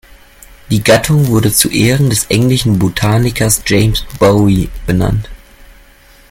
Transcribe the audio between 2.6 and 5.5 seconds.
Botanikers James Bowie benannt.